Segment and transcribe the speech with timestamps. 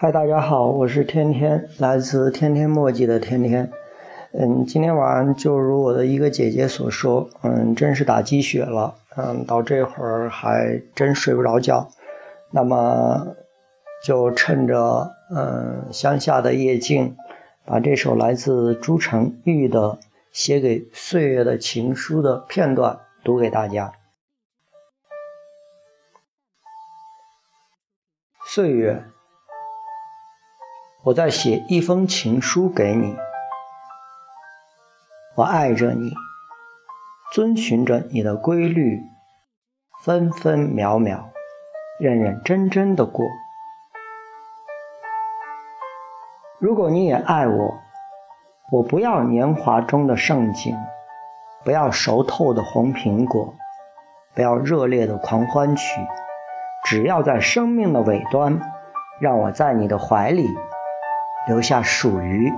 [0.00, 3.68] 嗨，大家好，我是天天，来自天天墨迹的天天。
[4.30, 11.88] 嗯，今天晚上就如我的一个姐姐所说，嗯，真是打鸡血了，嗯，到这会儿还真睡不着觉。
[12.52, 13.34] 那么，
[14.04, 17.16] 就趁着嗯乡下的夜静，
[17.66, 19.98] 把这首来自朱成玉的
[20.30, 23.92] 写给岁月的情书的片段读给大家。
[28.46, 29.02] 岁月。
[31.08, 33.16] 我在写一封情书给你，
[35.36, 36.12] 我爱着你，
[37.32, 39.00] 遵循着你的规律，
[40.04, 41.30] 分分秒秒，
[41.98, 43.24] 认认真真的过。
[46.58, 47.80] 如果你也爱我，
[48.70, 50.76] 我不要年华中的盛景，
[51.64, 53.54] 不要熟透的红苹果，
[54.34, 56.06] 不要热烈的狂欢曲，
[56.84, 58.60] 只要在生命的尾端，
[59.18, 60.46] 让我在你的怀里。
[61.48, 62.52] 留下属于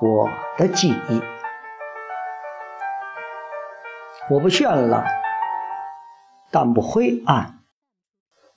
[0.00, 1.20] 我的记忆。
[4.30, 5.04] 我不炫了，
[6.50, 7.58] 但不灰暗。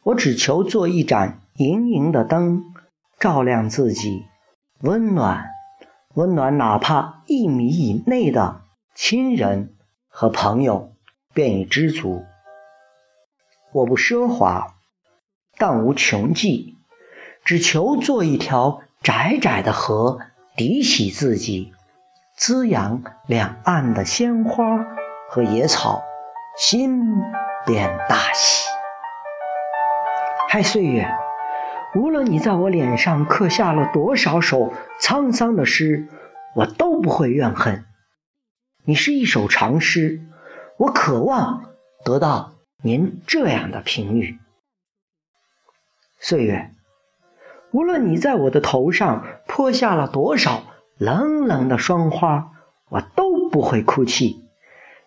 [0.04, 2.64] 我只求做一盏莹莹的灯，
[3.20, 4.26] 照亮自己，
[4.80, 5.50] 温暖，
[6.14, 8.62] 温暖哪怕一米以内的
[8.96, 9.76] 亲人
[10.08, 10.94] 和朋友，
[11.34, 12.24] 便已知足。
[13.74, 14.76] 我不奢华，
[15.58, 16.78] 但无穷尽，
[17.44, 18.80] 只求做一条。
[19.04, 20.22] 窄窄的河
[20.56, 21.74] 涤洗自己，
[22.38, 24.86] 滋养两岸的鲜花
[25.30, 26.02] 和野草，
[26.58, 27.04] 心
[27.66, 28.70] 便大喜。
[30.48, 31.14] 嗨，岁月，
[31.96, 36.08] 无论你在我脸上刻下了多少首沧桑的诗，
[36.56, 37.84] 我都不会怨恨。
[38.86, 40.22] 你是一首长诗，
[40.78, 41.74] 我渴望
[42.06, 44.40] 得到您这样的评语。
[46.22, 46.70] 岁月。
[47.74, 50.64] 无论你在我的头上泼下了多少
[51.00, 52.52] 冷冷的霜花，
[52.88, 54.46] 我都不会哭泣，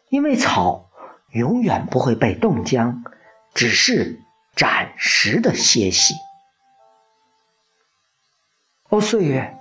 [0.09, 0.91] 因为草
[1.31, 3.05] 永远不会被冻僵，
[3.55, 4.19] 只是
[4.57, 6.15] 暂时的歇息。
[8.89, 9.59] 哦，岁月，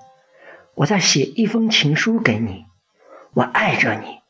[0.73, 2.65] 我在写一封情书给你，
[3.35, 4.21] 我爱着你，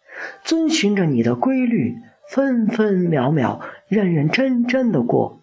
[0.43, 1.95] 遵循着你的规律，
[2.29, 5.39] 分分秒秒，认认真真的过。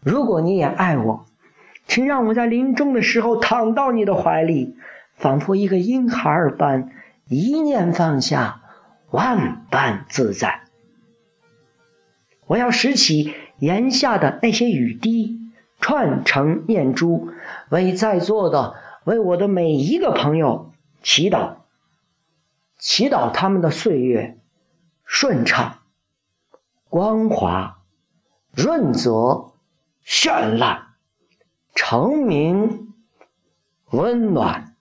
[0.00, 1.26] 如果你也爱我。
[1.90, 4.76] 请让我在临终的时候躺到你的怀里，
[5.16, 6.92] 仿佛一个婴孩儿般，
[7.26, 8.62] 一念放下，
[9.10, 10.60] 万般自在。
[12.46, 15.40] 我要拾起檐下的那些雨滴，
[15.80, 17.32] 串成念珠，
[17.70, 20.70] 为在座的、为我的每一个朋友
[21.02, 21.54] 祈祷，
[22.78, 24.38] 祈祷他们的岁月
[25.04, 25.78] 顺畅、
[26.88, 27.78] 光滑、
[28.54, 29.54] 润泽、
[30.06, 30.89] 绚烂。
[31.82, 32.92] 成名
[33.90, 34.76] 温暖。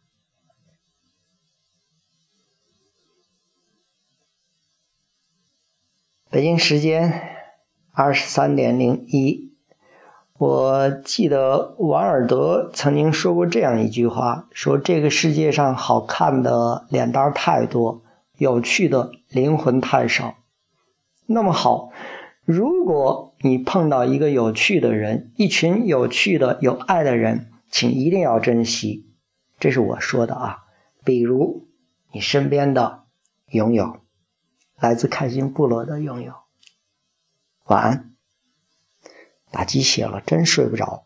[6.30, 7.38] 北京时间
[7.94, 9.54] 二十三点零一，
[10.38, 18.04] 我记得王尔德曾经说过这样一句话：说这个世界上好看的脸蛋太多，
[18.38, 20.36] 有趣的灵魂太少。
[21.26, 21.92] 那么好。
[22.52, 29.06] 如果你碰到一个有趣的人，一群有趣的、有爱的人，请一定要珍惜。
[29.60, 30.64] 这是我说的啊。
[31.06, 31.68] 比如
[32.12, 33.04] 你身边的
[33.52, 34.00] 拥有，
[34.80, 36.34] 来自开心部落的拥有。
[37.66, 38.16] 晚安。
[39.52, 41.06] 打鸡血了，真睡不着。